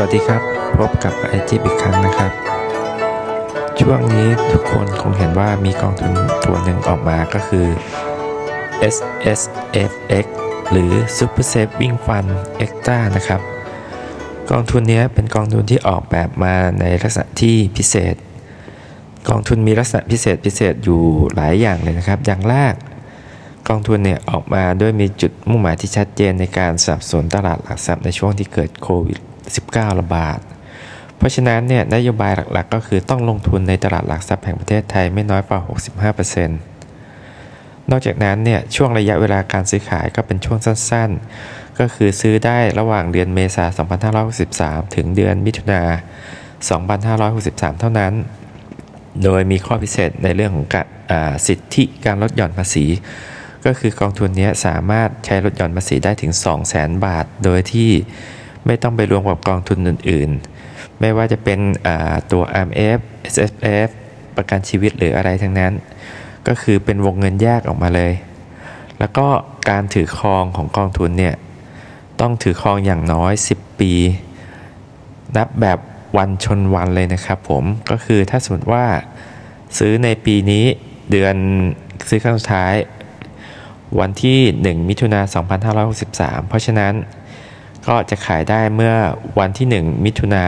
[0.00, 0.42] วัสดีครับ
[0.78, 2.32] พบกับไอจิอีกครั้งนะครับ
[3.80, 6.12] ช่วงนี้ทุกคนคงเห็นว่ามีกองทุน
[6.44, 7.66] ตัวหนึ่งออกมาก็คือ
[8.94, 8.96] S
[9.38, 9.40] S
[9.90, 9.92] F
[10.24, 10.26] X
[10.70, 12.30] หรือ Super Saving Fund
[12.64, 13.40] Extra นะครับ
[14.50, 18.14] กองทุนนี้เป็นกองทุนที่ออกแบบมาในลักษณะที่พิเศษ
[19.28, 21.00] กองทุนมีลักษณะพิเศษพิเศษอยู่
[21.34, 22.74] หลายอย่างเลยนะครับ อย่างแรก
[23.68, 29.18] กองทุนเนี่ยออกมาด้วยมีจุดมุ่งหมายที่ชัดเจนในการสับสนุนตลาดหลักทรัพย์ในช่วงที่เกิดโควิด
[29.58, 30.38] -19 ระบาด
[31.16, 35.60] เพราะฉะนั้นเนี่ยนโยบายหลักๆ ก็คือต้องลงทุนในตลาดหลักทรัพย์แห่งประเทศไทยไม่น้อยกว่า
[36.14, 36.48] 65%
[37.90, 45.82] นอกจากนั้นเนี่ยช่วงระยะเวลาการซื้อขายก็เป็นช่วงสั้นๆ ก็คือซื้อได้ระหว่างเดือนเมษายน 2563 ถึงเดือนมิถุนา
[46.60, 48.12] 2563 เท่านั้น
[49.24, 50.66] โดยมีข้อพิเศษในเรื่องของ
[51.46, 52.86] สิทธิการลดหย่อนภาษี
[53.64, 56.32] ก็คือกองทุนนี้สามารถใช้ลดหย่อนภาษีได้ถึง
[56.68, 57.90] 200,000บาท โดยที่
[58.66, 60.30] ไม่ต้องไปรวมกับกองทุนอื่น
[60.64, 61.58] ๆ ไม่ว่าจะเป็น
[62.32, 62.98] ตัว RMF
[63.34, 63.88] SFF
[64.36, 65.72] ประกันชีวิตหรืออะไรทั้งนั้น
[66.48, 68.12] ก็คือเป็นวงเงินแยกออกมาเลย
[68.98, 69.26] แล้วก็
[69.70, 71.34] การถือครองของกองทุนเนี่ย
[72.20, 73.92] ต้องถือครองอย่างน้อย 10 ปี
[75.36, 75.78] นับแบบ
[76.16, 78.84] วันชนวันเลยนะครับผมก็คือถ้าสมมติว่า
[79.78, 80.64] ซื้อในปีนี้
[81.10, 81.36] เดือน
[82.08, 82.74] ซื้อครั้งสุดท้าย
[84.00, 85.20] วันที่ 1 มิถุนา
[85.84, 86.92] 2563 เพราะฉะนั้น
[87.86, 88.94] ก็จะขายได้เมื่อ
[89.38, 90.44] วันที่ 1 มิถุนา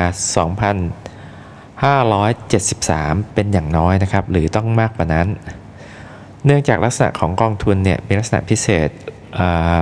[2.40, 5.26] 2573 เป็นอย่างน้อยนะครับ หรือต้องมากกว่านั้น
[6.44, 8.88] เนื่องจากลักษณะของกองทุนเนี่ยเป็นลักษณะพิเศษ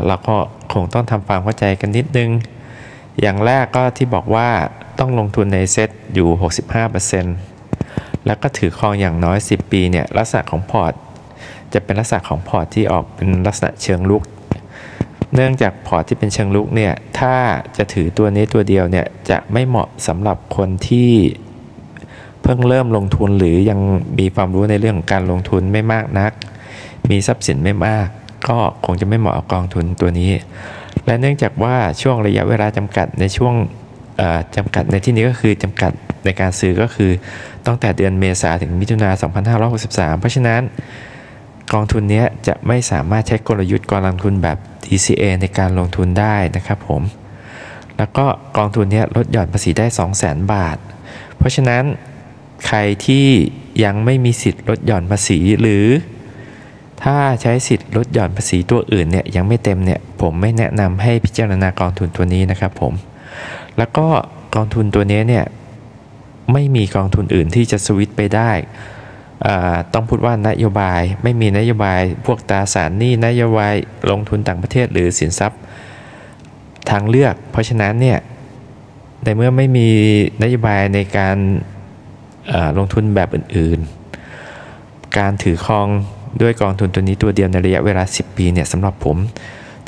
[0.06, 0.36] เราก็
[0.72, 2.30] คงต้องทำความเข้าใจกันนิดนึง
[3.20, 4.48] อย่างแรกก็ที่บอกว่า
[4.98, 6.28] ต้องลงทุนในเซ็ตอยู่
[7.48, 10.92] 65%แล้วก็ถือครองอย่างน้อย 10 ปีเนี่ยลักษณะของพอร์ต
[11.72, 14.22] จะเป็นลักษณะของพอร์ตที่ออกเป็นลักษณะเชิงรุก
[15.34, 17.34] เนื่องจากพอร์ตที่เป็นเชิงรุกเนี่ยถ้า
[17.76, 21.12] จะถือตัวนี้ตัวเดียวเนี่ยจะไม่เหมาะสำหรับคนที่
[22.42, 23.80] เพิ่งเริ่มลงทุนหรือยัง
[24.18, 26.32] มีความรู้ในเรื่องของการลงทุนไม่มากนัก
[27.10, 28.06] มีทรัพย์สินไม่มาก
[28.48, 30.30] ก็คงจะไม่เหมาะกับกองทุนตัวนี้
[31.06, 33.54] และเนื่องจากว่าช่วงระยะเวลาจำกัดในช่วง
[34.56, 35.92] จำกัดในที่นี้ก็คือจำกัด
[36.24, 37.10] ในการซื้อก็คือ
[37.66, 39.10] ตั้งแต่เดือนเมษาถึงมิถุนา
[39.64, 40.60] 2563 เพราะฉะนั้น
[41.72, 47.02] กองทุนนี้จะไม่สามารถใช้กลยุทธ์การลงทุนแบบ DCA ในการลงทุนได้นะครับผม
[47.96, 48.26] แล้วก็
[48.56, 49.86] กองทุนนี้ลดหย่อนภาษีได้
[50.18, 50.76] 200,000 บาท
[51.36, 51.84] เพราะฉะนั้น
[52.66, 53.26] ใครที่
[53.84, 55.86] ยังไม่มีสิทธิ์ลดหย่อนภาษีหรือ
[57.02, 62.92] ถ้าใช้สิทธิ์ลดหย่อนภาษีตัวอื่นเนี่ยยังไม่เต็มเนี่ยผมไม่แนะนำให้พิจารณากองทุนตัวนี้นะครับผม
[63.78, 64.06] แล้วก็
[64.54, 65.44] กองทุนตัวนี้เนี่ย
[66.52, 68.50] ไม่มีกองทุนอื่นที่จะสวิตไปได้
[69.94, 73.74] ต้องพูดว่านโยบายไม่มีนโยบายพวกตราสารหนี้นโยบาย
[74.10, 75.60] ลงทุนต่างประเทศหรือสินทรัพย์
[76.90, 78.18] ทางเลือก เพราะฉะนั้นเนี่ย
[79.24, 79.88] ในเมื่อไม่มี
[80.42, 81.36] นโยบายในการ
[82.78, 85.88] ลงทุนแบบอื่นๆ การถือครอง
[86.40, 89.16] ด้วยกองทุนตัวนี้ตัวเดียวในระยะเวลา 10 ปีเนี่ยสำหรับผม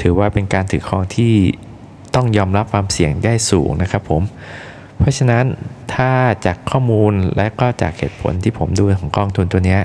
[0.00, 1.34] ถือว่าเป็นการถือครองที่
[2.14, 4.22] ต้องยอมรับความเสี่ยงได้สูงนะครับผม
[5.06, 5.44] ราะฉะนั้น
[5.94, 6.10] ถ้า
[6.46, 9.78] จากข้อมูลและก็จากเหตุผลที่ผมดูของกองทุนตัวนี้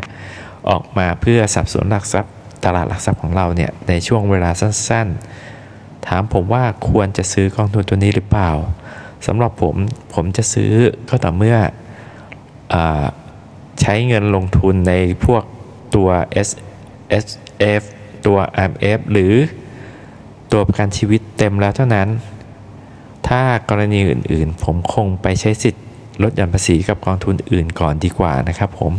[0.69, 2.33] ออกมาเพื่อสับสนหลักทรัพย์
[2.65, 8.51] ตลาดหลักทรัพย์ของเราเนี่ยในช่วงเวลาสั้นๆ ถามผมว่าควรจะซื้อกองทุนตัวนี้หรือเปล่า
[9.27, 9.75] สำหรับผม
[10.13, 10.71] ผมจะซื้อ
[11.09, 11.57] ก็ต่อเมื่อ
[12.73, 12.75] อ
[13.81, 14.93] ใช้เงินลงทุนใน
[15.25, 15.43] พวก
[15.95, 16.09] ตัว
[16.47, 16.49] S
[17.23, 17.25] S
[17.81, 17.83] F
[18.25, 18.37] ตัว
[18.69, 19.33] M F หรือ
[20.51, 22.07] ตัวประกันชีวิตเต็มแล้วเท่านั้น
[23.35, 25.83] ถ้ากรณีอื่นๆ ผมคงไปใช้สิทธิ์
[26.23, 28.93] ลดหย่อนภาษีกับกองทุนอื่นก่อนดีกว่านะครับผม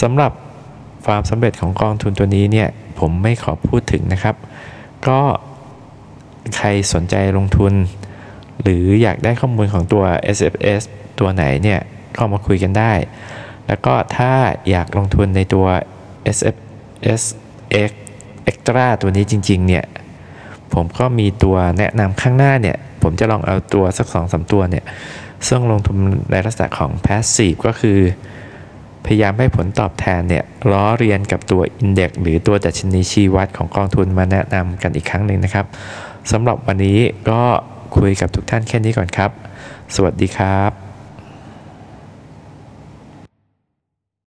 [0.00, 0.32] สำหรับ
[1.06, 4.34] ความสำเร็จของกองทุนตัวนี้เนี่ยผมไม่ขอพูดถึงนะครับ
[5.08, 5.20] ก็
[6.56, 7.72] ใครสนใจลงทุน
[8.62, 10.04] หรืออยากได้ข้อมูลของตัว
[10.36, 10.82] S F S
[11.18, 11.80] ตัวไหนเนี่ย
[12.14, 12.92] เข้ามาคุยกันได้
[13.66, 14.32] แล้วก็ถ้า
[14.70, 15.66] อยากลงทุนในตัว
[16.36, 16.56] S F
[17.20, 17.22] S
[17.88, 17.90] X
[18.50, 19.84] Extra ตัวนี้จริง ๆ เนี่ย
[20.74, 24.84] ผมก็มีตัวแนะนำข้างหน้าเนี่ย ผมจะลองเอาตัวสักสองสาตัวเนี่ย
[25.48, 25.96] ซึ่งลงทุน
[26.30, 27.98] ในลักษณะของ passive ก็คือ
[29.04, 35.66] พยายามให้ผลตอบแทนเนี่ยล้อเรียนกับตัว Index หรือตัวดัชนีชี้วัดของกองทุนมาแนะนำกันอีกครั้งหนึ่งนะครับ
[36.32, 36.98] สำหรับวันนี้
[37.30, 37.40] ก็
[37.96, 39.30] คุยกับทุกท่านแค่นี้ก่อนครับ
[39.94, 40.87] สวัสดีครับ